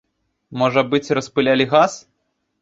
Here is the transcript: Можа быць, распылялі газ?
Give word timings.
Можа 0.61 0.83
быць, 0.93 1.13
распылялі 1.19 1.69
газ? 1.75 1.91